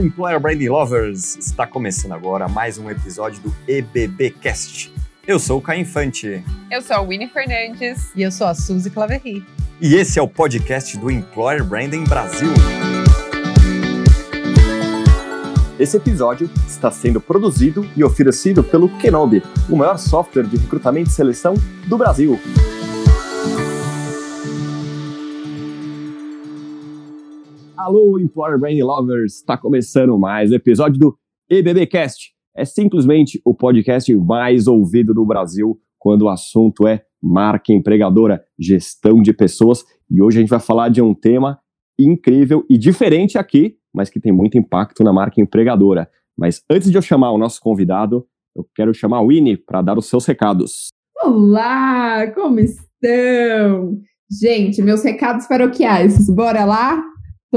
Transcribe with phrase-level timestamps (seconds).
[0.00, 1.36] Employer Branding Lovers!
[1.36, 4.92] Está começando agora mais um episódio do EBBcast.
[5.26, 6.42] Eu sou o Caio Infante.
[6.70, 8.10] Eu sou a Winnie Fernandes.
[8.16, 9.44] E eu sou a Suzy Claverry.
[9.80, 12.48] E esse é o podcast do Employer Branding Brasil.
[15.78, 21.12] Esse episódio está sendo produzido e oferecido pelo Kenobi, o maior software de recrutamento e
[21.12, 21.54] seleção
[21.86, 22.38] do Brasil.
[27.82, 29.36] Alô, Employer Branding Lovers!
[29.36, 32.34] Está começando mais um episódio do EBBcast.
[32.54, 39.22] É simplesmente o podcast mais ouvido do Brasil quando o assunto é marca empregadora, gestão
[39.22, 39.82] de pessoas.
[40.10, 41.58] E hoje a gente vai falar de um tema
[41.98, 46.06] incrível e diferente aqui, mas que tem muito impacto na marca empregadora.
[46.36, 49.96] Mas antes de eu chamar o nosso convidado, eu quero chamar o Winnie para dar
[49.96, 50.88] os seus recados.
[51.24, 53.98] Olá, como estão?
[54.30, 57.09] Gente, meus recados paroquiais, bora lá?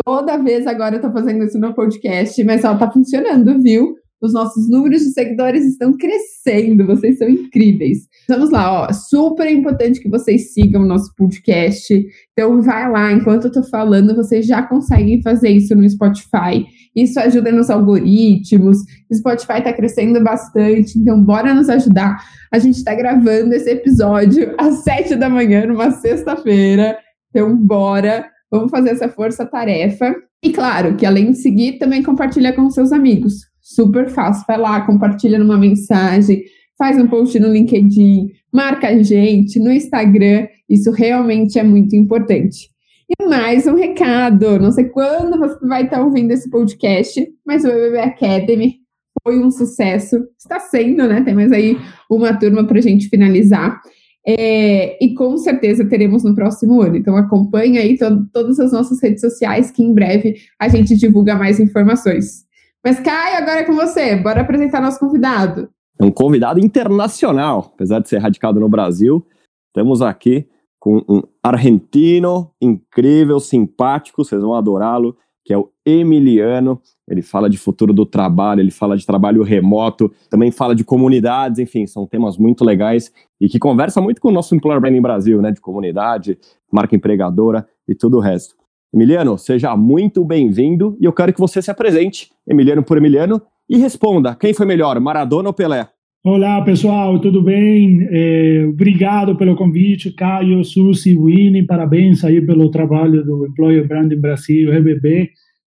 [0.06, 3.94] Toda vez agora eu tô fazendo isso no podcast, mas ela tá funcionando, viu?
[4.24, 8.08] Os nossos números de seguidores estão crescendo, vocês são incríveis.
[8.28, 11.94] Vamos lá, ó, super importante que vocês sigam o nosso podcast.
[12.32, 16.66] Então vai lá, enquanto eu tô falando, vocês já conseguem fazer isso no Spotify.
[16.96, 18.78] Isso ajuda nos algoritmos.
[19.12, 22.18] O Spotify tá crescendo bastante, então bora nos ajudar.
[22.52, 26.98] A gente tá gravando esse episódio às sete da manhã, numa sexta-feira.
[27.30, 30.16] Então bora Vamos fazer essa força-tarefa.
[30.44, 33.48] E claro, que além de seguir, também compartilha com seus amigos.
[33.60, 34.46] Super fácil.
[34.48, 36.44] Vai lá, compartilha numa mensagem,
[36.78, 40.46] faz um post no LinkedIn, marca a gente no Instagram.
[40.70, 42.70] Isso realmente é muito importante.
[43.10, 47.70] E mais um recado: não sei quando você vai estar ouvindo esse podcast, mas o
[47.70, 48.76] BBB Academy
[49.24, 50.28] foi um sucesso.
[50.38, 51.22] Está sendo, né?
[51.22, 51.76] Tem mais aí
[52.08, 53.82] uma turma para a gente finalizar.
[54.26, 56.96] É, e com certeza teremos no próximo ano.
[56.96, 61.36] Então acompanhe aí to todas as nossas redes sociais, que em breve a gente divulga
[61.36, 62.46] mais informações.
[62.84, 64.16] Mas Caio, agora é com você.
[64.16, 65.70] Bora apresentar nosso convidado.
[66.00, 69.26] É um convidado internacional, apesar de ser radicado no Brasil.
[69.68, 70.48] Estamos aqui
[70.80, 76.82] com um argentino incrível, simpático, vocês vão adorá-lo, que é o Emiliano.
[77.08, 81.60] Ele fala de futuro do trabalho, ele fala de trabalho remoto, também fala de comunidades,
[81.60, 85.42] enfim, são temas muito legais e que conversa muito com o nosso Employer Branding Brasil,
[85.42, 86.38] né, de comunidade,
[86.72, 88.56] marca empregadora e tudo o resto.
[88.94, 93.78] Emiliano, seja muito bem-vindo e eu quero que você se apresente, Emiliano por Emiliano, e
[93.78, 95.90] responda, quem foi melhor, Maradona ou Pelé?
[96.26, 98.08] Olá, pessoal, tudo bem?
[98.10, 104.74] É, obrigado pelo convite, Caio, Susi, Winnie, parabéns aí pelo trabalho do Employer Branding Brasil,
[104.74, 105.32] EBB.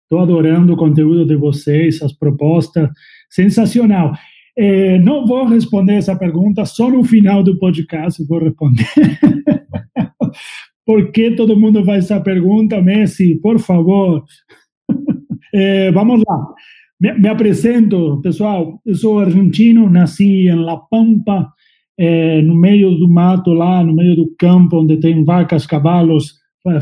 [0.07, 2.89] Estou adorando o conteúdo de vocês, as propostas,
[3.29, 4.13] sensacional.
[4.57, 8.87] É, não vou responder essa pergunta, só no final do podcast vou responder.
[10.85, 13.37] Por que todo mundo faz essa pergunta, Messi?
[13.41, 14.23] Por favor.
[15.53, 16.53] É, vamos lá.
[17.01, 18.81] Me, me, apresento, pessoal.
[18.85, 21.51] Eu sou argentino, nasci em La Pampa,
[21.99, 26.35] é, no meio do mato, lá no meio do campo, onde tem vacas, cavalos,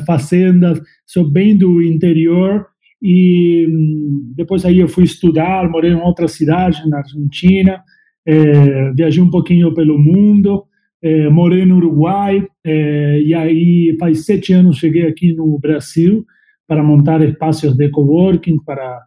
[0.05, 0.79] fazendas.
[1.07, 2.67] Sou bem do interior
[3.01, 7.83] e hum, depois aí eu fui estudar, morei em outra cidade na Argentina,
[8.25, 10.63] é, viajei um pouquinho pelo mundo,
[11.01, 16.25] é, morei no Uruguai é, e aí faz sete anos cheguei aqui no Brasil
[16.67, 18.99] para montar espaços de coworking, para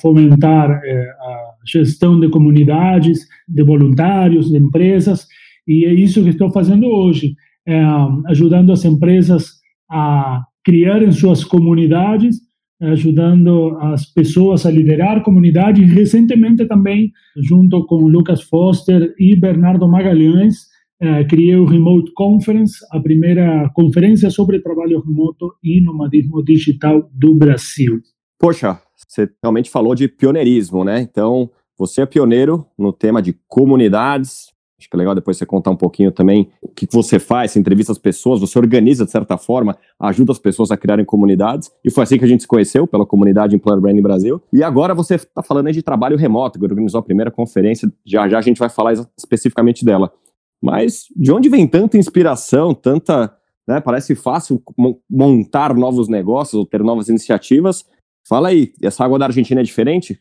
[0.00, 5.26] fomentar a gestão de comunidades, de voluntários, de empresas
[5.66, 7.34] e é isso que estou fazendo hoje,
[8.26, 9.46] ajudando as empresas
[9.90, 12.36] a criarem suas comunidades
[12.82, 15.90] ajudando as pessoas a liderar comunidades.
[15.90, 20.66] Recentemente também, junto com Lucas Foster e Bernardo Magalhães,
[21.00, 27.34] eh, criei o Remote Conference, a primeira conferência sobre trabalho remoto e nomadismo digital do
[27.34, 28.00] Brasil.
[28.38, 31.00] Poxa, você realmente falou de pioneirismo, né?
[31.00, 34.51] Então, você é pioneiro no tema de comunidades,
[34.82, 37.60] Acho que é legal depois você contar um pouquinho também o que você faz, você
[37.60, 41.70] entrevista as pessoas, você organiza de certa forma, ajuda as pessoas a criarem comunidades.
[41.84, 44.42] E foi assim que a gente se conheceu, pela comunidade Employer Branding Brasil.
[44.52, 47.88] E agora você está falando aí de trabalho remoto, que organizou a primeira conferência.
[48.04, 50.12] Já já a gente vai falar especificamente dela.
[50.60, 53.32] Mas de onde vem tanta inspiração, tanta.
[53.68, 54.60] Né, parece fácil
[55.08, 57.84] montar novos negócios ou ter novas iniciativas.
[58.28, 60.18] Fala aí, essa água da Argentina é diferente?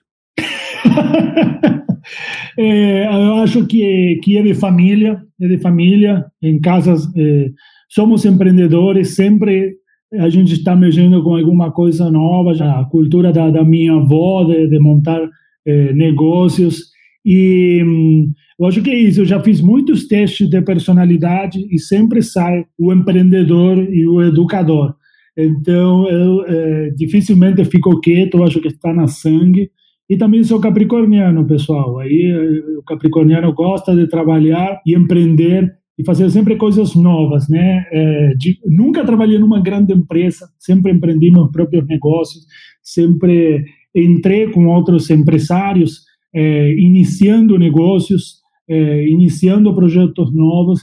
[2.58, 6.26] é, eu acho que, que é de família, é de família.
[6.42, 7.50] Em casas, é,
[7.90, 9.76] somos empreendedores, sempre
[10.14, 12.54] a gente está mexendo com alguma coisa nova.
[12.54, 15.22] Já a cultura da, da minha avó de, de montar
[15.66, 16.92] é, negócios.
[17.26, 19.22] E hum, eu acho que é isso.
[19.22, 24.96] Eu já fiz muitos testes de personalidade e sempre sai o empreendedor e o educador.
[25.38, 29.72] Então, eu é, dificilmente fico quieto, eu acho que está na sangue
[30.12, 31.98] E também sou capricorniano, pessoal.
[32.00, 32.34] Aí
[32.78, 37.86] o capricorniano gosta de trabalhar e empreender e fazer sempre coisas novas, né?
[37.90, 42.44] É, de, nunca trabalhei numa grande empresa, sempre empreendi meus próprios negócios,
[42.84, 43.64] sempre
[43.96, 46.02] entrei com outros empresários,
[46.36, 50.82] é, iniciando negócios, é, iniciando projetos novos,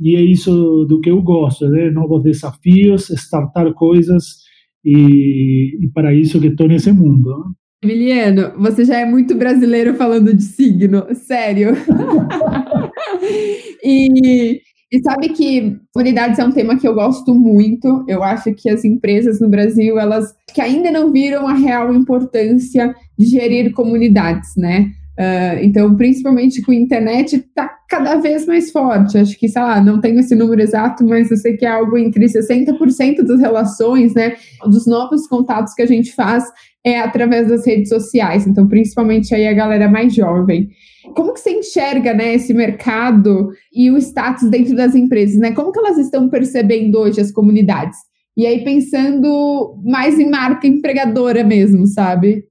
[0.00, 1.90] e é isso do que eu gosto, né?
[1.90, 4.38] Novos desafios, startar coisas,
[4.82, 7.28] e, e para isso que estou nesse mundo.
[7.28, 7.44] Né?
[7.82, 11.72] Emiliano, você já é muito brasileiro falando de signo, sério.
[13.82, 14.60] e,
[14.92, 18.04] e sabe que comunidades é um tema que eu gosto muito.
[18.06, 22.94] Eu acho que as empresas no Brasil, elas que ainda não viram a real importância
[23.18, 24.92] de gerir comunidades, né?
[25.18, 29.18] Uh, então, principalmente com a internet, está cada vez mais forte.
[29.18, 31.98] Acho que, sei lá, não tenho esse número exato, mas eu sei que é algo
[31.98, 36.44] entre 60% das relações, né, dos novos contatos que a gente faz
[36.84, 38.46] é através das redes sociais.
[38.46, 40.70] Então, principalmente aí a galera mais jovem.
[41.14, 45.52] Como que você enxerga, né, esse mercado e o status dentro das empresas, né?
[45.52, 47.98] Como que elas estão percebendo hoje as comunidades?
[48.36, 52.44] E aí pensando mais em marca empregadora mesmo, sabe?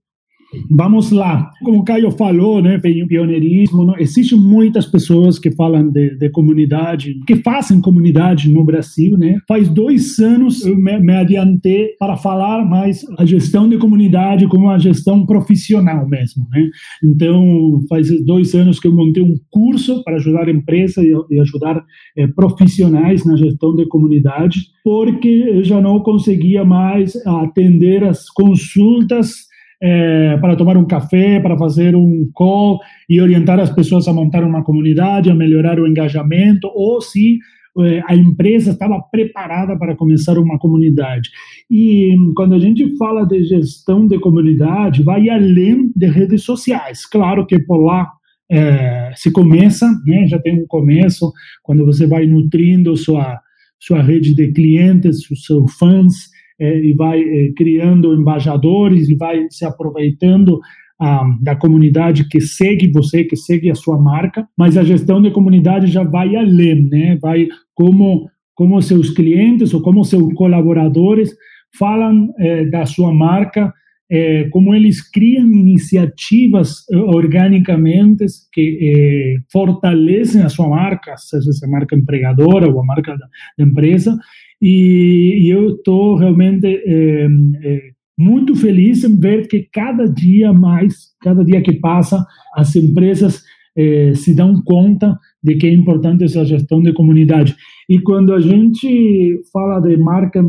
[0.69, 1.51] Vamos lá.
[1.63, 3.97] Como o Caio falou, né, pioneirismo, não?
[3.99, 9.39] existem muitas pessoas que falam de, de, comunidade, que fazem comunidade no Brasil, né?
[9.47, 14.69] Faz dois anos eu me, me, adiantei para falar mais a gestão de comunidade como
[14.69, 16.69] a gestão profissional mesmo, né?
[17.03, 21.83] Então, faz dois anos que eu montei um curso para ajudar empresas e, e ajudar
[22.17, 29.48] eh, profissionais na gestão de comunidade, porque eu já não conseguia mais atender as consultas
[29.81, 32.79] é, para tomar um café, para fazer um call
[33.09, 37.39] e orientar as pessoas a montar uma comunidade, a melhorar o engajamento, ou se
[37.79, 41.29] é, a empresa estava preparada para começar uma comunidade.
[41.69, 47.05] E quando a gente fala de gestão de comunidade, vai além de redes sociais.
[47.05, 48.11] Claro que por lá
[48.51, 51.31] é, se começa, né, já tem um começo,
[51.63, 53.39] quando você vai nutrindo sua,
[53.79, 56.15] sua rede de clientes, seus fãs,
[56.59, 60.59] é, e vai é, criando embaixadores e vai se aproveitando
[61.01, 65.31] ah, da comunidade que segue você, que segue a sua marca, mas a gestão de
[65.31, 67.17] comunidade já vai além, né?
[67.21, 71.33] Vai como como seus clientes ou como seus colaboradores
[71.77, 73.73] falam é, da sua marca,
[74.11, 81.95] é, como eles criam iniciativas é, organicamente que fortalecem a sua marca, seja essa marca
[81.95, 83.27] empregadora ou a marca da,
[83.57, 84.17] da empresa,
[84.61, 87.27] e, e eu estou realmente é,
[87.63, 87.79] é,
[88.17, 92.25] muito feliz em ver que cada dia mais, cada dia que passa,
[92.55, 93.41] as empresas
[93.77, 97.55] é, se dão conta de que é importante essa gestão de comunidade.
[97.87, 100.43] E quando a gente fala de marca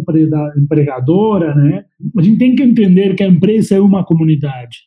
[0.56, 1.84] empregadora, né,
[2.18, 4.78] a gente tem que entender que a empresa é uma comunidade.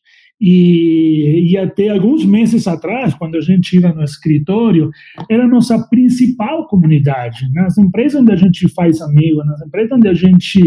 [0.42, 4.90] E, e, até alguns meses atrás, quando a gente ia no escritório,
[5.30, 7.50] era a nossa principal comunidade.
[7.54, 10.60] Nas empresas onde a gente faz amigo, nas empresas onde a gente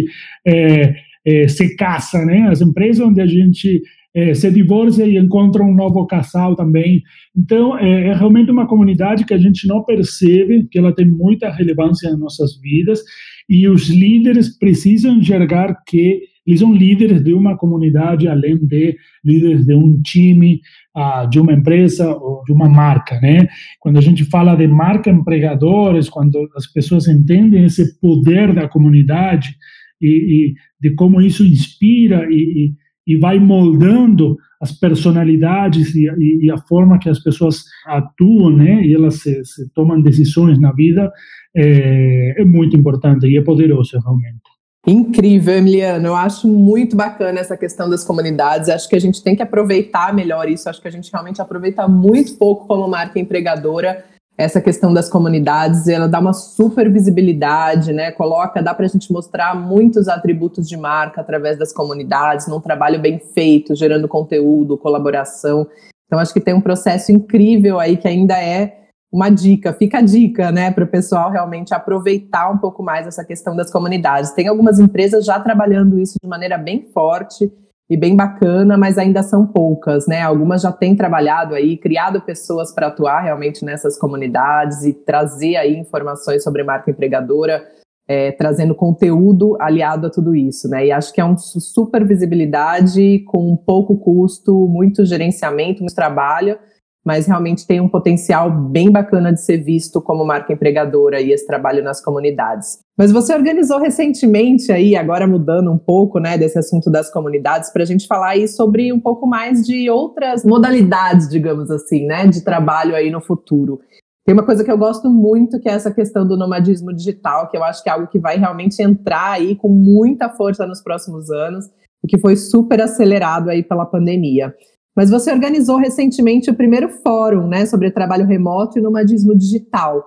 [0.47, 0.95] é,
[1.27, 2.49] é, se casa, né?
[2.49, 3.83] as empresas onde a gente
[4.17, 7.03] é, se divorcia e encontra um novo casal também.
[7.37, 11.51] Então, é, é, realmente uma comunidade que a gente não percebe, que ela tem muita
[11.51, 13.01] relevância nas nossas vidas,
[13.47, 19.67] e os líderes precisam enxergar que eles são líderes de uma comunidade, além de líderes
[19.67, 20.61] de um time,
[20.97, 23.49] uh, de uma empresa ou de uma marca, né?
[23.81, 29.57] Quando a gente fala de marca empregadores, quando as pessoas entendem esse poder da comunidade
[30.01, 32.75] e, e de como isso inspira e,
[33.07, 36.07] e, e vai moldando as personalidades e,
[36.45, 38.85] e, a forma que as pessoas atuam, né?
[38.85, 41.11] E elas se, se tomam decisões na vida
[41.55, 44.56] é, é muito importante e é poderoso realmente.
[44.87, 46.07] Incrível, Emiliano.
[46.07, 48.69] Eu acho muito bacana essa questão das comunidades.
[48.69, 50.69] Acho que a gente tem que aproveitar melhor isso.
[50.69, 54.05] Acho que a gente realmente aproveita muito pouco como marca empregadora
[54.39, 55.89] essa questão das comunidades.
[55.89, 58.13] Ela dá uma super visibilidade, né?
[58.13, 63.01] Coloca, dá para a gente mostrar muitos atributos de marca através das comunidades, num trabalho
[63.01, 65.67] bem feito, gerando conteúdo, colaboração.
[66.07, 70.03] Então, acho que tem um processo incrível aí que ainda é uma dica, fica a
[70.03, 74.33] dica, né, para o pessoal realmente aproveitar um pouco mais essa questão das comunidades.
[74.33, 77.51] Tem algumas empresas já trabalhando isso de maneira bem forte
[77.89, 80.21] e bem bacana, mas ainda são poucas, né?
[80.21, 85.77] Algumas já têm trabalhado aí, criado pessoas para atuar realmente nessas comunidades e trazer aí
[85.77, 87.65] informações sobre marca empregadora,
[88.09, 90.87] é, trazendo conteúdo aliado a tudo isso, né?
[90.87, 96.59] E acho que é um super visibilidade com pouco custo, muito gerenciamento, muito trabalho
[97.07, 101.47] mas realmente tem um potencial bem bacana de ser visto como marca empregadora e esse
[101.47, 102.81] trabalho nas comunidades.
[102.99, 107.85] Mas você organizou recentemente aí, agora mudando um pouco, né, desse assunto das comunidades, para
[107.85, 112.43] a gente falar aí sobre um pouco mais de outras modalidades, digamos assim, né, de
[112.43, 113.79] trabalho aí no futuro.
[114.27, 117.57] Tem uma coisa que eu gosto muito, que é essa questão do nomadismo digital, que
[117.57, 121.31] eu acho que é algo que vai realmente entrar aí com muita força nos próximos
[121.31, 121.67] anos
[122.03, 124.53] e que foi super acelerado aí pela pandemia.
[124.97, 130.03] Mas você organizou recentemente o primeiro fórum, né, sobre trabalho remoto e nomadismo digital.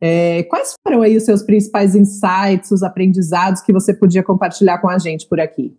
[0.00, 4.90] É, quais foram aí os seus principais insights, os aprendizados que você podia compartilhar com
[4.90, 5.72] a gente por aqui?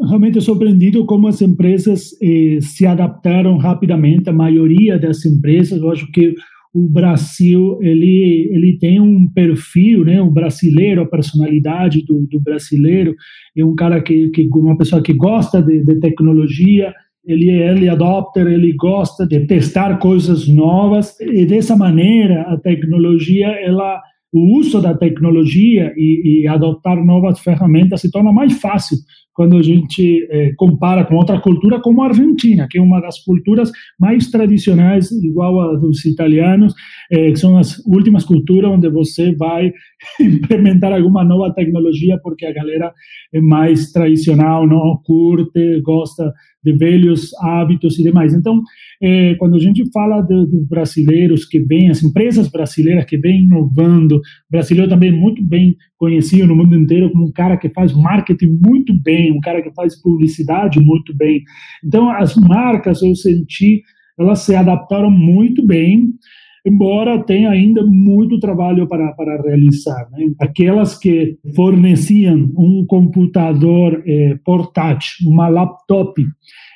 [0.00, 4.30] Realmente surpreendido como as empresas eh, se adaptaram rapidamente.
[4.30, 6.34] A maioria das empresas, eu acho que
[6.72, 10.22] o Brasil ele ele tem um perfil, né?
[10.22, 13.12] O brasileiro, a personalidade do, do brasileiro
[13.56, 16.94] é um cara que, que uma pessoa que gosta de, de tecnologia,
[17.28, 23.48] ele é early adopter, ele gosta de testar coisas novas e dessa maneira a tecnologia
[23.48, 24.00] ela
[24.32, 28.96] o uso da tecnologia e, e adotar novas ferramentas se torna mais fácil
[29.38, 33.20] quando a gente eh, compara com outra cultura como a Argentina, que é uma das
[33.20, 36.74] culturas mais tradicionais, igual a dos italianos,
[37.08, 39.72] eh, que são as últimas culturas onde você vai
[40.20, 42.92] implementar alguma nova tecnologia porque a galera
[43.32, 48.34] é mais tradicional, não curte, gosta de velhos hábitos e demais.
[48.34, 48.60] Então,
[49.00, 54.20] eh, quando a gente fala dos brasileiros que vêm, as empresas brasileiras que vêm inovando,
[54.50, 58.94] brasileiro também muito bem conhecido no mundo inteiro como um cara que faz marketing muito
[59.02, 61.42] bem, um cara que faz publicidade muito bem.
[61.84, 63.82] Então, as marcas, eu senti,
[64.18, 66.12] elas se adaptaram muito bem,
[66.64, 70.08] embora tenha ainda muito trabalho para, para realizar.
[70.12, 70.30] Né?
[70.40, 76.22] Aquelas que forneciam um computador eh, portátil, uma laptop,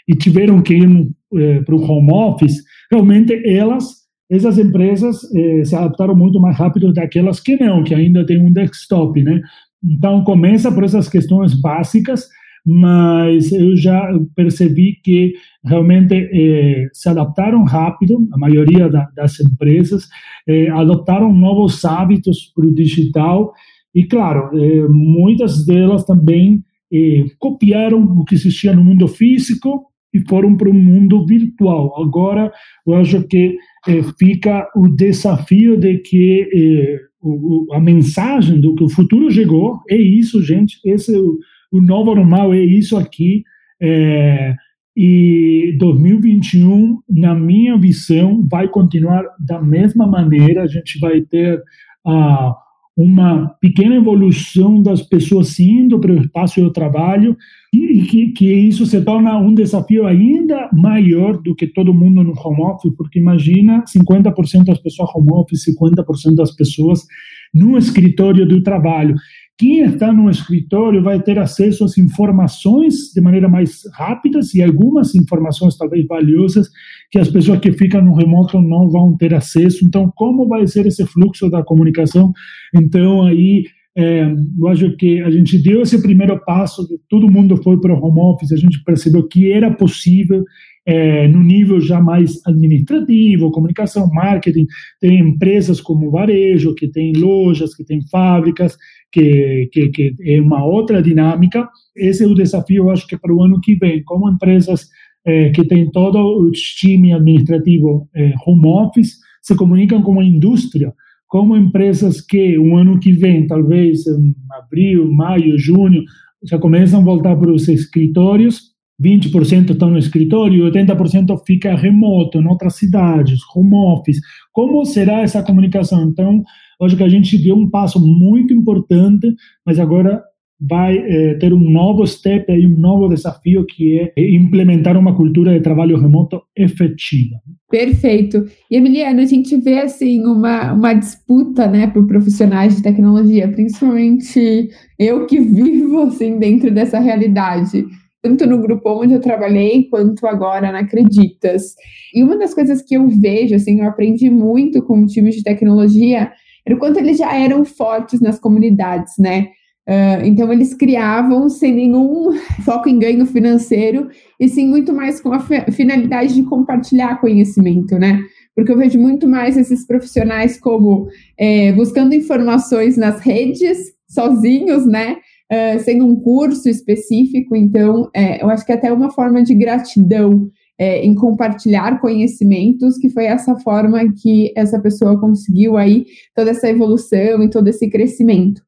[0.09, 4.02] e tiveram que ir eh, para o home office, realmente elas
[4.33, 8.51] essas empresas eh, se adaptaram muito mais rápido daquelas que não, que ainda têm um
[8.51, 9.43] desktop, né?
[9.85, 12.29] Então, começa por essas questões básicas,
[12.65, 20.09] mas eu já percebi que realmente eh, se adaptaram rápido, a maioria da, das empresas,
[20.49, 23.53] eh, adotaram novos hábitos para o digital,
[23.95, 30.21] e, claro, eh, muitas delas também eh, copiaram o que existia no mundo físico e
[30.29, 32.01] foram para o mundo virtual.
[32.03, 32.53] Agora,
[32.87, 33.57] eu acho que
[33.89, 39.81] eh, fica o desafio de que eh, o, a mensagem do que o futuro chegou
[39.89, 40.79] é isso, gente.
[40.85, 41.39] Esse é o,
[41.71, 43.43] o novo normal, é isso aqui.
[43.81, 44.55] É,
[44.97, 50.63] e 2021, na minha visão, vai continuar da mesma maneira.
[50.63, 51.63] A gente vai ter
[52.07, 52.55] ah,
[52.97, 57.37] uma pequena evolução das pessoas indo para o espaço do trabalho
[57.75, 62.35] e que, que isso se torna um desafio ainda maior do que todo mundo no
[62.39, 67.07] home office, porque imagina 50% das pessoas home office, 50% das pessoas
[67.55, 69.15] no escritório do trabalho.
[69.59, 75.15] Quem está no escritório vai ter acesso às informações de maneira mais rápida e algumas
[75.15, 76.69] informações talvez valiosas
[77.11, 79.85] que as pessoas que ficam no remoto não vão ter acesso.
[79.85, 82.33] Então, como vai ser esse fluxo da comunicação?
[82.75, 83.65] Então, aí
[83.97, 84.25] é,
[84.59, 88.21] eu acho que a gente deu esse primeiro passo, todo mundo foi para o home
[88.21, 90.43] office, a gente percebeu que era possível
[90.87, 94.67] é, no nível já mais administrativo, comunicação, marketing,
[95.01, 98.77] tem empresas como varejo, que tem lojas, que tem fábricas,
[99.13, 101.69] que, que, que é uma outra dinâmica.
[101.97, 104.89] Esse é o desafio, acho que para o ano que vem, como empresas
[105.25, 110.93] é, que têm todo o time administrativo é, home office, se comunicam como indústria,
[111.29, 116.03] como empresas que o ano que vem, talvez em abril, maio, junho,
[116.45, 118.72] já começam a voltar para os escritórios,
[119.03, 124.21] 20% estão no escritório, 80% fica remoto, em outras cidades, home office.
[124.53, 126.05] Como será essa comunicação?
[126.05, 126.43] Então,
[126.81, 129.35] acho que a gente deu um passo muito importante,
[129.67, 130.23] mas agora
[130.65, 135.53] vai é, ter um novo step, aí, um novo desafio, que é implementar uma cultura
[135.53, 137.37] de trabalho remoto efetiva.
[137.69, 138.45] Perfeito.
[138.71, 144.69] E, Emiliano, a gente vê, assim, uma, uma disputa, né, por profissionais de tecnologia, principalmente
[144.99, 147.85] eu que vivo, assim, dentro dessa realidade
[148.23, 151.75] tanto no grupo onde eu trabalhei, quanto agora na Acreditas.
[152.15, 155.43] E uma das coisas que eu vejo, assim, eu aprendi muito com o time de
[155.43, 156.33] tecnologia,
[156.65, 159.49] era o quanto eles já eram fortes nas comunidades, né?
[159.89, 162.31] Uh, então, eles criavam sem nenhum
[162.65, 165.41] foco em ganho financeiro, e sim muito mais com a
[165.73, 168.21] finalidade de compartilhar conhecimento, né?
[168.55, 175.17] Porque eu vejo muito mais esses profissionais como é, buscando informações nas redes, sozinhos, né?
[175.53, 179.55] Uh, sendo um curso específico, então é, eu acho que é até uma forma de
[179.55, 186.51] gratidão é, em compartilhar conhecimentos, que foi essa forma que essa pessoa conseguiu aí toda
[186.51, 188.63] essa evolução e todo esse crescimento.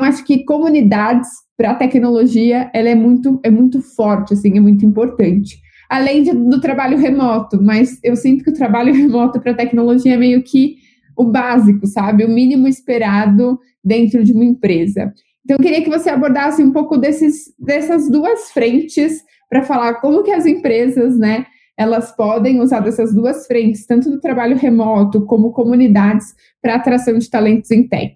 [0.00, 4.60] Eu acho que comunidades para a tecnologia ela é muito é muito forte, assim, é
[4.60, 5.60] muito importante.
[5.90, 10.14] Além de, do trabalho remoto, mas eu sinto que o trabalho remoto para a tecnologia
[10.14, 10.76] é meio que
[11.16, 12.24] o básico, sabe?
[12.24, 15.12] O mínimo esperado dentro de uma empresa.
[15.50, 20.22] Então, eu queria que você abordasse um pouco desses, dessas duas frentes para falar como
[20.22, 21.44] que as empresas, né,
[21.76, 27.28] elas podem usar dessas duas frentes, tanto do trabalho remoto como comunidades, para atração de
[27.28, 28.14] talentos em tech.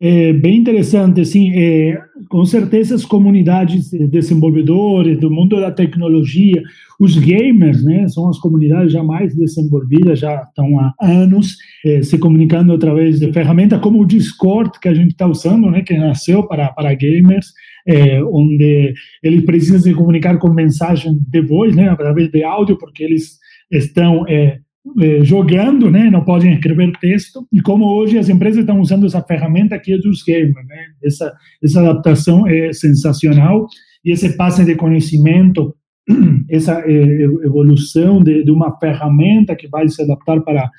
[0.00, 6.62] É bem interessante, assim, é, com certeza as comunidades desenvolvedores do mundo da tecnologia,
[7.00, 12.16] os gamers, né, são as comunidades já mais desenvolvidas, já estão há anos é, se
[12.16, 16.46] comunicando através de ferramentas como o Discord que a gente está usando, né, que nasceu
[16.46, 17.52] para, para gamers,
[17.84, 23.02] é, onde eles precisam se comunicar com mensagem de voz, né, através de áudio, porque
[23.02, 23.36] eles
[23.68, 24.60] estão é,
[25.00, 26.10] eh, jogando, né?
[26.10, 27.46] Não podem escrever texto.
[27.52, 30.86] E como hoje as empresas estão usando essa ferramenta aqui é dos gamers, né?
[31.02, 33.66] Essa essa adaptação é sensacional
[34.04, 35.74] e esse passe de conhecimento,
[36.50, 40.70] essa eh, evolução de, de uma ferramenta que vai se adaptar para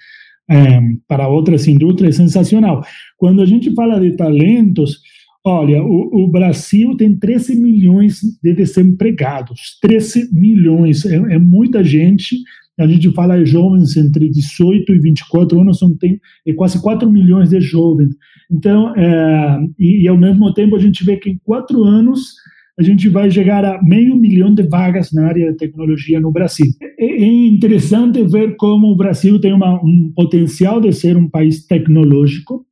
[1.07, 2.83] para outras indústrias é sensacional.
[3.17, 4.99] Quando a gente fala de talentos,
[5.45, 12.37] olha, o, o Brasil tem 13 milhões de desempregados, 13 milhões, é, é muita gente
[12.79, 17.09] a gente fala de jovens entre 18 e 24 anos, são, tem é quase 4
[17.12, 18.15] milhões de jovens.
[18.50, 22.33] Então, é, e, e, ao mesmo tempo a gente vê que em quatro anos
[22.79, 26.71] a gente vai chegar a meio milhão de vagas na área de tecnologia no Brasil.
[26.98, 31.65] É, é interessante ver como o Brasil tem uma, um potencial de ser um país
[31.67, 32.65] tecnológico,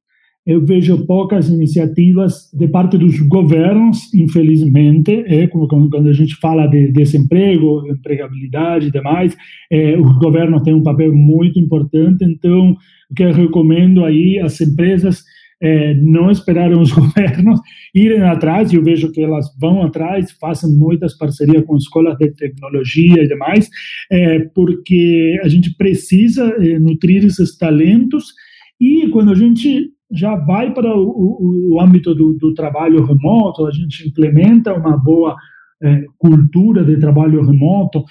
[0.47, 6.89] eu vejo poucas iniciativas de parte dos governos, infelizmente, é, quando a gente fala de
[6.93, 9.35] desemprego, empregabilidade e demais,
[9.69, 12.77] é, os governos têm um papel muito importante, então
[13.11, 15.21] o que eu recomendo aí, as empresas
[15.61, 17.59] é, não esperarem os governos
[17.93, 23.21] irem atrás, eu vejo que elas vão atrás, fazem muitas parcerias com escolas de tecnologia
[23.21, 23.69] e demais,
[24.09, 28.33] é, porque a gente precisa nutrir esses talentos,
[28.79, 33.65] e quando a gente já vai para o, o, o âmbito do, do, trabalho remoto,
[33.65, 35.35] a gente implementa uma boa
[35.83, 38.03] é, cultura de trabalho remoto,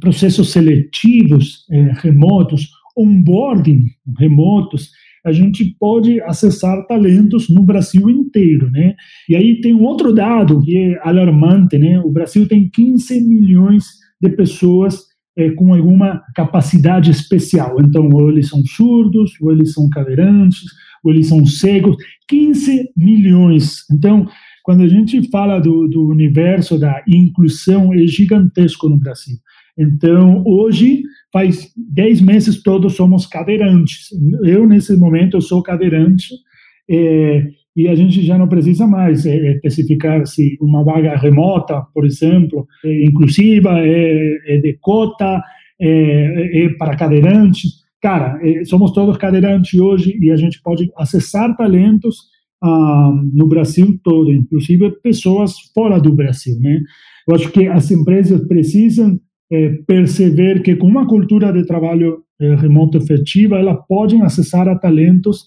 [0.00, 3.84] processos seletivos é, remotos, onboarding
[4.18, 4.90] remotos,
[5.24, 8.94] a gente pode acessar talentos no Brasil inteiro, né?
[9.28, 11.98] E aí tem um outro dado que é alarmante, né?
[12.00, 13.86] O Brasil tem 15 milhões
[14.20, 15.04] de pessoas
[15.36, 17.76] é, com alguma capacidade especial.
[17.80, 20.60] Então, ou eles são surdos, ou eles são cadeirantes,
[21.04, 23.84] ou eles são cegos, 15 milhões.
[23.92, 24.26] Então,
[24.62, 29.36] quando a gente fala do, do universo da inclusão, é gigantesco no Brasil.
[29.78, 34.08] Então, hoje, faz 10 meses todos somos cadeirantes.
[34.42, 36.28] Eu, nesse momento, eu sou cadeirante,
[36.88, 42.06] é, e a gente já não precisa mais é, especificar se uma vaga remota, por
[42.06, 45.42] exemplo, é inclusiva, é, é de cota,
[45.80, 51.56] é, é para cadeirantes cara, eh, somos todos cadeirantes hoje e a gente pode acessar
[51.56, 52.18] talentos
[52.62, 56.82] ah, no Brasil todo, inclusive pessoas fora do Brasil, né?
[57.26, 59.18] Eu acho que as empresas precisam
[59.50, 64.78] eh, perceber que com uma cultura de trabalho eh, remoto efetiva, elas podem acessar a
[64.78, 65.46] talentos,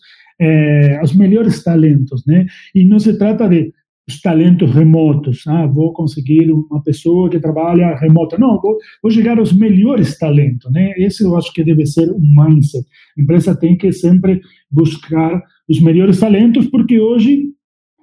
[1.03, 2.45] os melhores talentos, né?
[2.73, 3.71] E não se trata de
[4.07, 5.45] os talentos remotos.
[5.47, 8.37] Ah, vou conseguir uma pessoa que trabalha remota.
[8.37, 10.93] Não, vou, vou chegar aos melhores talentos, né?
[10.97, 12.85] Esse eu acho que deve ser um mindset.
[13.17, 14.41] A empresa tem que sempre
[14.71, 17.47] buscar os melhores talentos, porque hoje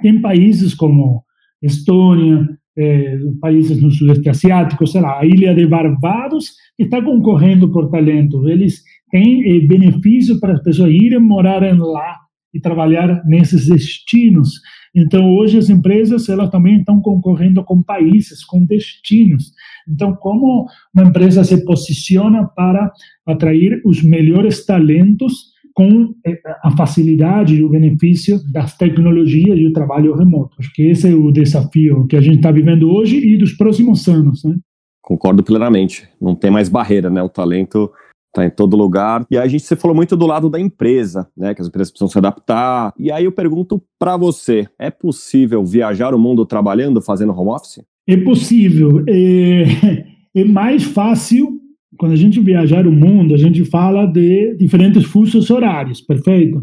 [0.02, 1.24] tem países como
[1.62, 7.70] Estônia, eh, países no Sudeste Asiático, sei lá, a Ilha de Barbados, que está concorrendo
[7.70, 8.46] por talento.
[8.46, 12.18] Eles têm eh, benefício para as pessoas irem morar lá
[12.52, 14.60] e trabalhar nesses destinos.
[14.94, 19.52] Então, hoje as empresas elas também estão concorrendo com países, com destinos.
[19.88, 22.92] Então, como uma empresa se posiciona para
[23.26, 29.72] atrair os melhores talentos com eh, a facilidade e o benefício das tecnologias e o
[29.72, 30.57] trabalho remoto?
[30.61, 34.07] Acho que esse é o desafio que a gente está vivendo hoje e dos próximos
[34.07, 34.44] anos.
[34.44, 34.54] Né?
[35.02, 36.09] Concordo plenamente.
[36.20, 37.20] Não tem mais barreira, né?
[37.20, 37.90] O talento
[38.35, 39.25] tá em todo lugar.
[39.31, 41.55] E aí a gente se falou muito do lado da empresa, né?
[41.55, 42.92] Que as empresas precisam se adaptar.
[42.99, 47.83] E aí eu pergunto para você: é possível viajar o mundo trabalhando, fazendo home office?
[48.07, 49.05] É possível.
[49.09, 50.05] É,
[50.40, 51.61] é mais fácil
[51.97, 56.61] quando a gente viajar o mundo, a gente fala de diferentes fusos horários, perfeito?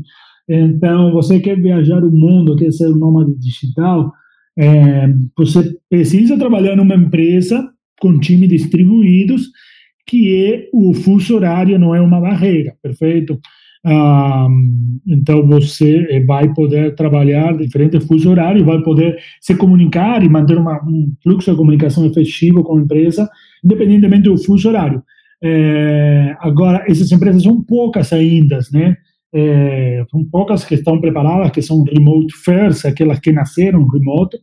[0.49, 4.11] Então, você quer viajar o mundo, quer ser um nômade digital,
[4.59, 5.07] é,
[5.37, 7.65] você precisa trabalhar numa empresa
[8.01, 9.43] com time distribuídos
[10.07, 13.39] que é o fuso horário não é uma barreira, perfeito?
[13.83, 20.29] Um, então você eh, vai poder trabalhar diferentes fuso horários, vai poder se comunicar e
[20.29, 23.27] manter uma, um fluxo de comunicação efetivo com a empresa,
[23.63, 25.01] independentemente do fuso horário.
[25.43, 28.95] É, agora, essas empresas são poucas ainda, né?
[29.33, 34.37] É, são poucas que estão preparadas, que são remote first, aquelas que nasceram remoto.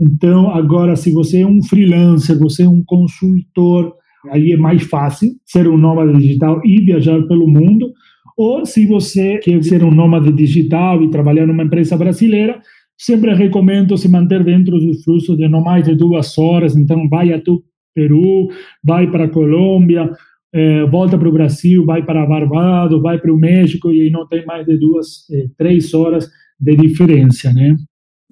[0.00, 3.94] Então, agora, se você é um freelancer, você é um consultor,
[4.30, 7.92] aí é mais fácil ser um nômade digital e viajar pelo mundo.
[8.36, 12.60] Ou se você quer ser um nômade digital e trabalhar numa empresa brasileira,
[12.96, 16.76] sempre recomendo se manter dentro do fluxo de não mais de duas horas.
[16.76, 17.62] Então, vai até o
[17.94, 18.48] Peru,
[18.82, 20.10] vai para a Colômbia,
[20.52, 24.26] é, volta para o Brasil, vai para Barbados, vai para o México e aí não
[24.26, 27.76] tem mais de duas, é, três horas de diferença, né?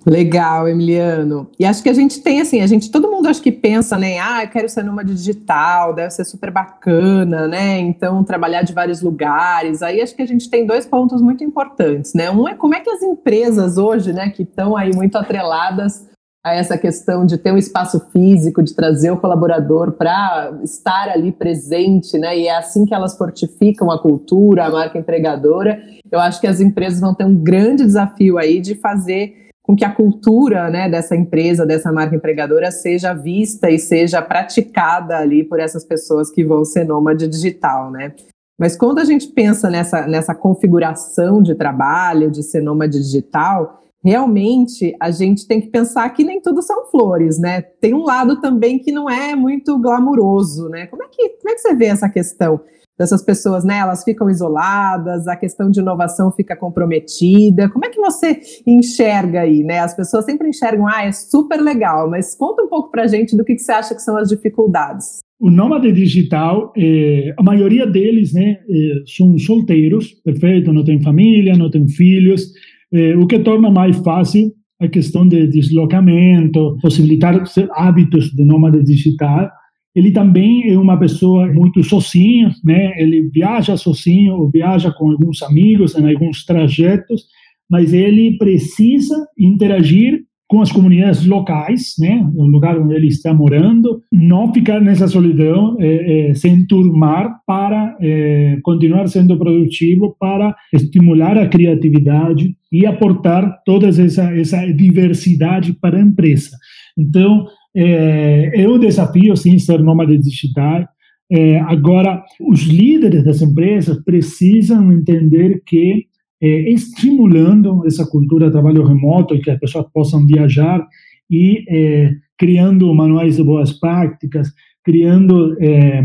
[0.06, 1.48] Legal, Emiliano.
[1.58, 4.18] E acho que a gente tem assim, a gente, todo mundo acho que pensa, né?
[4.18, 7.78] Ah, eu quero ser nômade digital, deve ser super bacana, né?
[7.78, 9.82] Então, trabalhar de vários lugares.
[9.82, 12.30] Aí acho que a gente tem dois pontos muito importantes, né?
[12.30, 16.10] Um é como é que as empresas hoje, né, que estão aí muito atreladas
[16.44, 21.30] a essa questão de ter um espaço físico, de trazer o colaborador para estar ali
[21.30, 22.36] presente, né?
[22.36, 25.80] E é assim que elas fortificam a cultura, a marca empregadora.
[26.10, 29.84] Eu acho que as empresas vão ter um grande desafio aí de fazer com que
[29.84, 35.60] a cultura né, dessa empresa, dessa marca empregadora, seja vista e seja praticada ali por
[35.60, 38.12] essas pessoas que vão ser nômade digital, né?
[38.58, 44.94] Mas quando a gente pensa nessa, nessa configuração de trabalho, de ser nômade digital, realmente
[45.00, 47.62] a gente tem que pensar que nem tudo são flores, né?
[47.62, 50.86] Tem um lado também que não é muito glamuroso, né?
[50.86, 52.60] Como é que, como é que você vê essa questão?
[53.02, 53.78] Dessas pessoas, né?
[53.78, 57.68] Elas ficam isoladas, a questão de inovação fica comprometida.
[57.68, 59.80] Como é que você enxerga aí, né?
[59.80, 63.44] As pessoas sempre enxergam, ah, é super legal, mas conta um pouco pra gente do
[63.44, 65.18] que, que você acha que são as dificuldades.
[65.40, 71.56] O nômade digital, eh, a maioria deles, né, eh, são solteiros, perfeito, não tem família,
[71.56, 72.52] não tem filhos,
[72.94, 79.50] eh, o que torna mais fácil a questão de deslocamento, possibilitar hábitos de nômade digital,
[79.94, 82.92] ele também é uma pessoa muito sozinha, né?
[82.96, 87.24] Ele viaja sozinho, ou viaja com alguns amigos em alguns trajetos,
[87.70, 94.02] mas ele precisa interagir com as comunidades locais, né, no lugar onde ele está morando,
[94.12, 101.38] não ficar nessa solidão, é, é, se enturmar para é, continuar sendo produtivo, para estimular
[101.38, 106.50] a criatividade e aportar toda essa, essa diversidade para a empresa.
[106.98, 110.86] Então, é, é desafio, sim, ser nômade digital.
[111.30, 116.06] É, agora, os líderes das empresas precisam entender que
[116.42, 120.84] é, estimulando essa cultura de trabalho remoto, que as pessoas possam viajar
[121.30, 124.48] e é, criando manuais de boas práticas,
[124.84, 126.02] criando é,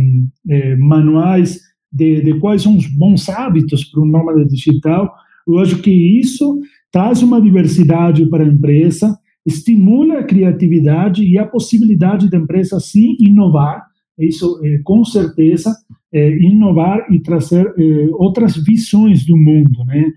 [0.50, 1.60] é, manuais
[1.92, 5.12] de, de, quais são os bons hábitos para um nômade digital.
[5.48, 6.60] Eu acho que isso
[6.92, 9.18] traz uma diversidade para a empresa,
[9.48, 13.86] estimula a criatividade e a possibilidade da empresa sim inovar,
[14.20, 15.74] isso é, com certeza,
[16.14, 20.12] é, inovar e trazer é, outras visões do mundo, né?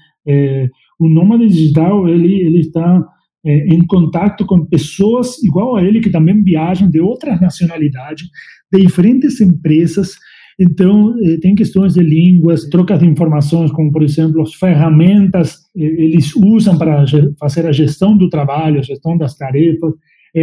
[1.00, 3.04] o nômade digital ele ele está
[3.44, 8.28] em contato com pessoas igual a ele que também viajam de outras nacionalidades,
[8.70, 10.14] de diferentes empresas.
[10.60, 16.76] Então, tem questões de línguas, trocas de informações, como, por exemplo, as ferramentas eles usam
[16.76, 17.04] para
[17.38, 19.94] fazer a gestão do trabalho, a gestão das tarefas,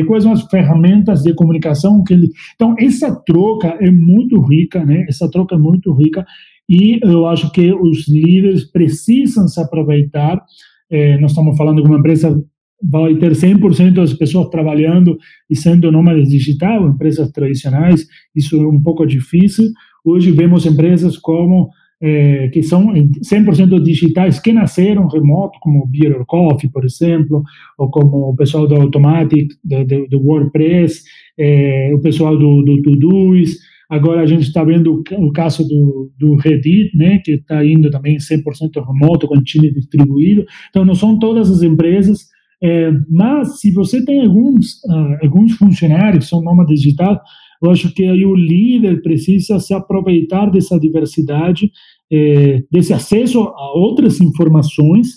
[0.07, 2.29] quais são as ferramentas de comunicação que ele...
[2.55, 5.05] Então, essa troca é muito rica, né?
[5.07, 6.25] Essa troca é muito rica
[6.69, 10.41] e eu acho que os líderes precisam se aproveitar.
[10.89, 12.35] É, nós estamos falando de uma empresa
[12.83, 15.17] vai ter 100% das pessoas trabalhando
[15.49, 19.65] e sendo nômades digitais, empresas tradicionais, isso é um pouco difícil.
[20.05, 21.69] Hoje vemos empresas como
[22.01, 27.43] é, que são 100% digitais, que nasceram remoto, como Beer Coffee, por exemplo,
[27.77, 31.03] ou como o pessoal do Automatic, do, do, do WordPress,
[31.37, 33.57] é, o pessoal do, do Todoist,
[33.89, 38.17] Agora a gente está vendo o caso do, do Reddit, né, que está indo também
[38.17, 40.45] 100% remoto, com distribuído.
[40.69, 42.27] Então, não são todas as empresas,
[42.61, 47.21] é, mas se você tem alguns, uh, alguns funcionários que são nômades digital,
[47.61, 51.71] eu acho que aí o líder precisa se aproveitar dessa diversidade,
[52.11, 55.07] é, desse acesso a outras informações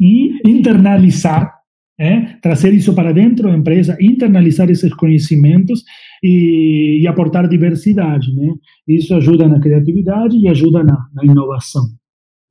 [0.00, 1.54] e internalizar
[1.98, 5.84] é, trazer isso para dentro da empresa, internalizar esses conhecimentos
[6.22, 8.34] e, e, aportar diversidade.
[8.34, 8.52] Né?
[8.88, 11.84] Isso ajuda na criatividade e ajuda na, na inovação.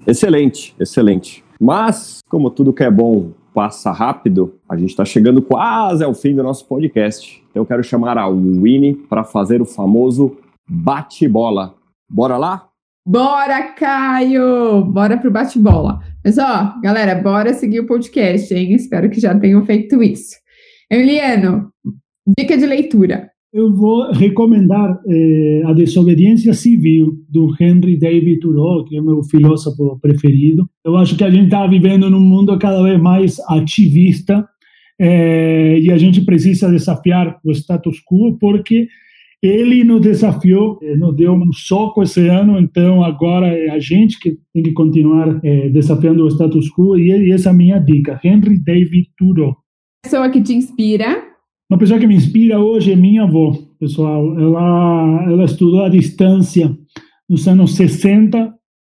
[0.07, 1.43] Excelente, excelente.
[1.59, 6.35] Mas, como tudo que é bom passa rápido, a gente está chegando quase ao fim
[6.35, 7.43] do nosso podcast.
[7.49, 10.37] Então, eu quero chamar a Winnie para fazer o famoso
[10.67, 11.75] bate-bola.
[12.09, 12.67] Bora lá?
[13.05, 14.83] Bora, Caio!
[14.85, 15.99] Bora pro bate-bola.
[16.23, 18.73] Mas, ó, galera, bora seguir o podcast, hein?
[18.73, 20.37] Espero que já tenham feito isso.
[20.89, 21.69] Emiliano,
[22.37, 23.32] dica de leitura.
[23.53, 29.99] Eu vou recomendar eh, A Desobediência Civil, do Henry David Thoreau, que é meu filósofo
[30.01, 30.67] preferido.
[30.83, 34.43] Eu acho que a gente está vivendo num mundo cada vez mais ativista
[34.99, 38.87] eh, e a gente precisa desafiar o status quo, porque
[39.39, 44.19] ele nos desafiou, eh, nos deu um soco esse ano, então agora é a gente
[44.19, 48.19] que tem que continuar eh, desafiando o status quo, e, essa é a minha dica,
[48.23, 49.57] Henry David Thoreau.
[50.03, 51.32] Pessoa que te inspira?
[51.73, 54.39] Uma pessoa que me inspira hoje é minha avó, pessoal.
[54.39, 56.71] Ela, ela estudou à distância
[57.27, 58.53] nos anos 60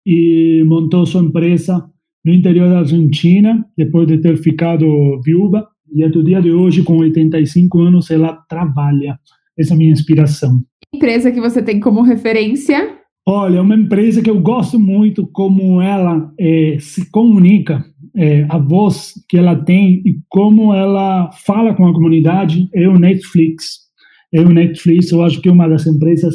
[0.06, 1.82] e montou sua empresa
[2.22, 4.86] no interior da Argentina, depois de ter ficado
[5.24, 9.18] viúva, e até o dia de hoje, com 85 anos, ela trabalha
[9.58, 10.60] essa é a minha inspiração.
[10.94, 12.94] Empresa que você tem como referência?
[13.26, 18.58] Olha, é uma empresa que eu gosto muito como ela é, se comunica, é, a
[18.58, 23.86] voz que ela tem e como ela fala com a comunidade é o Netflix.
[24.32, 26.34] É o Netflix, eu acho que é uma das empresas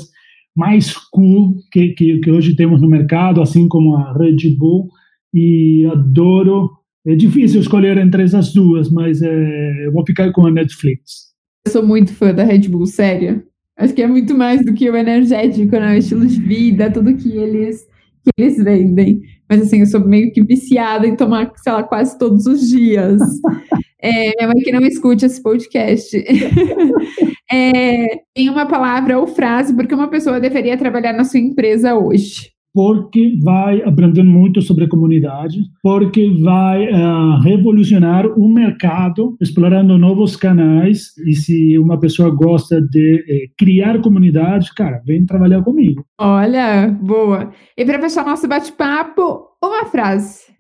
[0.56, 4.89] mais cool que, que, que hoje temos no mercado, assim como a Red Bull,
[5.34, 6.70] e adoro.
[7.06, 11.32] É difícil escolher entre essas duas, mas é, eu vou ficar com a Netflix.
[11.65, 13.44] Eu sou muito fã da Red Bull, sério.
[13.78, 15.96] Acho que é muito mais do que o energético, né?
[15.96, 17.88] O estilo de vida, tudo que eles,
[18.24, 19.22] que eles vendem.
[19.52, 23.20] Mas assim, eu sou meio que viciada em tomar, sei lá, quase todos os dias.
[24.04, 26.18] É, minha mãe que não escute esse podcast.
[27.54, 32.51] é, tem uma palavra ou frase porque uma pessoa deveria trabalhar na sua empresa hoje
[32.74, 40.36] porque vai aprender muito sobre a comunidade, porque vai uh, revolucionar o mercado, explorando novos
[40.36, 41.18] canais.
[41.28, 46.04] E se uma pessoa gosta de eh, criar comunidade, cara, vem trabalhar comigo.
[46.20, 47.52] Olha, boa.
[47.78, 50.52] E para fechar nosso bate-papo, uma frase.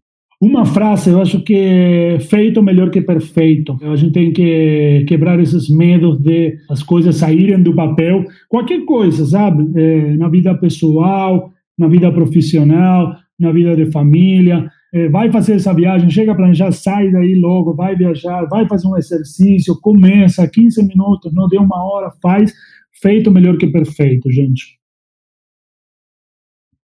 [0.41, 3.77] Uma frase, eu acho que é feito melhor que perfeito.
[3.83, 8.25] A gente tem que quebrar esses medos de as coisas saírem do papel.
[8.49, 9.69] Qualquer coisa, sabe?
[9.79, 14.69] É, na vida pessoal, na vida profissional, na vida de família.
[14.93, 18.87] É, vai fazer essa viagem, chega a planejar, sai daí logo, vai viajar, vai fazer
[18.87, 22.53] um exercício, começa 15 minutos, não deu uma hora, faz,
[23.01, 24.80] feito melhor que perfeito, gente.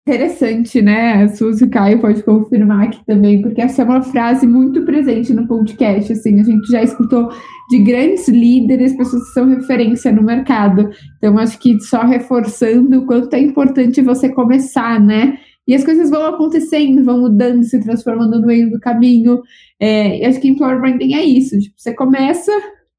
[0.08, 1.24] Interessante, né?
[1.24, 5.48] A Suzy Caio pode confirmar aqui também, porque essa é uma frase muito presente no
[5.48, 6.14] podcast.
[6.14, 7.30] Assim, a gente já escutou
[7.72, 10.92] de grandes líderes, pessoas que são referência no mercado.
[11.18, 15.40] Então, acho que só reforçando o quanto é importante você começar, né?
[15.68, 19.42] E as coisas vão acontecendo, vão mudando, se transformando no meio do caminho.
[19.80, 21.58] É, e acho que Employer Branding é isso.
[21.60, 22.52] Tipo, você começa,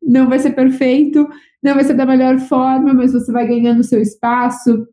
[0.03, 1.25] não vai ser perfeito,
[1.63, 4.89] não vai ser da melhor forma, mas você vai ganhando seu espaço,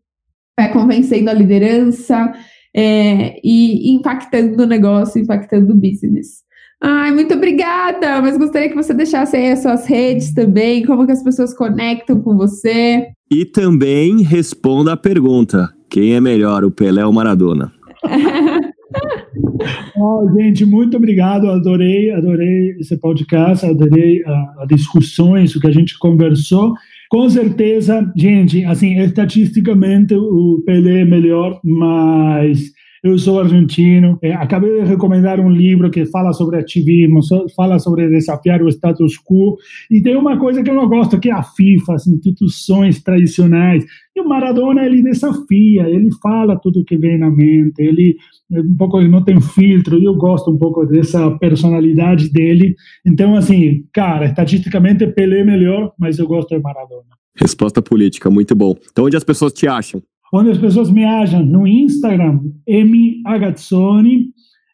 [0.57, 2.31] vai convencendo a liderança
[2.75, 6.43] é, e impactando o negócio, impactando o business.
[6.81, 11.13] Ai, muito obrigada, mas gostaria que você deixasse aí as suas redes também, como que
[11.13, 13.07] as pessoas conectam com você.
[13.31, 17.71] E também responda a pergunta, quem é melhor, o Pelé ou Maradona?
[19.95, 25.97] oh, gente, muito obrigado, adorei, adorei esse podcast, adorei as discussões, o que a gente
[25.97, 26.73] conversou.
[27.13, 32.71] Com certeza, gente, assim, estatisticamente o Pelé é melhor, mas
[33.03, 34.17] eu sou argentino.
[34.21, 37.19] É, acabei de recomendar um livro que fala sobre ativismo,
[37.53, 39.57] fala sobre desafiar o status quo.
[39.91, 43.83] E tem uma coisa que eu não gosto, que é a FIFA, as instituições tradicionais.
[44.15, 48.15] E o Maradona, ele desafia, ele fala tudo que vem na mente, ele
[48.51, 52.75] um pouco não tem filtro, e eu gosto um pouco dessa personalidade dele.
[53.05, 57.03] Então, assim, cara, estatisticamente Pelé é melhor, mas eu gosto de Maradona.
[57.35, 58.75] Resposta política, muito bom.
[58.91, 60.01] Então, onde as pessoas te acham?
[60.35, 61.45] Onde as pessoas me acham?
[61.45, 63.21] No Instagram, M.
[63.23, 64.31] Agazzoni,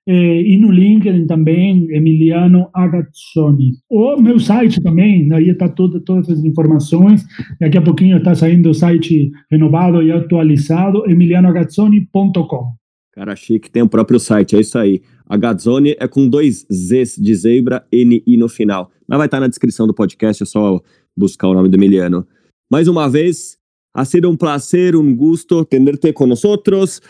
[0.07, 3.73] eh, e no LinkedIn também, Emiliano Agazzoni.
[3.89, 7.25] O meu site também, aí está toda, todas as informações.
[7.59, 12.73] Daqui a pouquinho está saindo o site renovado e atualizado, emilianoagazzoni.com.
[13.11, 15.01] Cara chique, tem o próprio site, é isso aí.
[15.27, 18.89] Agazzoni é com dois Zs de zebra, N I no final.
[19.05, 20.79] Mas vai estar tá na descrição do podcast, é só
[21.17, 22.25] buscar o nome do Emiliano.
[22.71, 23.58] Mais uma vez,
[23.93, 26.57] ha sido um prazer, um gusto ter-te conosco.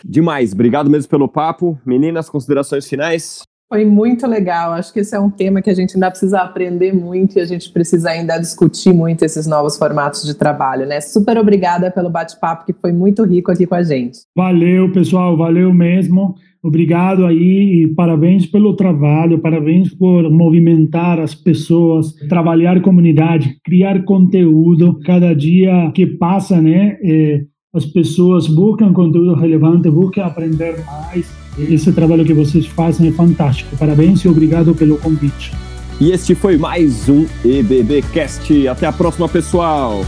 [0.04, 1.80] Demais, obrigado mesmo pelo papo.
[1.86, 3.49] Meninas, considerações finais?
[3.72, 4.74] Foi muito legal.
[4.74, 7.46] Acho que esse é um tema que a gente ainda precisa aprender muito e a
[7.46, 11.00] gente precisa ainda discutir muito esses novos formatos de trabalho, né?
[11.00, 14.22] Super obrigada pelo bate-papo, que foi muito rico aqui com a gente.
[14.36, 15.38] Valeu, pessoal.
[15.38, 16.34] Valeu mesmo.
[16.64, 25.00] Obrigado aí e parabéns pelo trabalho, parabéns por movimentar as pessoas, trabalhar comunidade, criar conteúdo.
[25.06, 26.98] Cada dia que passa, né?
[27.04, 31.49] É, as pessoas buscam conteúdo relevante, buscam aprender mais.
[31.68, 33.76] Esse trabalho que vocês fazem é fantástico.
[33.76, 35.52] Parabéns e obrigado pelo convite.
[36.00, 38.68] E este foi mais um EBBcast.
[38.68, 40.06] Até a próxima, pessoal.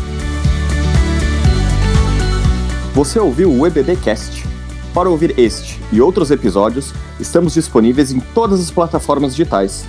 [2.93, 4.45] Você ouviu o EBBcast?
[4.93, 9.85] Para ouvir este e outros episódios, estamos disponíveis em todas as plataformas digitais.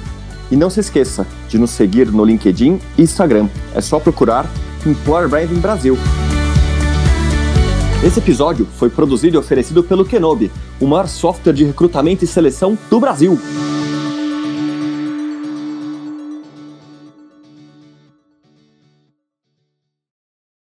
[0.50, 3.48] E não se esqueça de nos seguir no LinkedIn e Instagram.
[3.74, 4.50] É só procurar
[4.84, 5.96] Employer Branding Brasil.
[8.02, 12.76] Esse episódio foi produzido e oferecido pelo Kenobi, o maior software de recrutamento e seleção
[12.90, 13.38] do Brasil.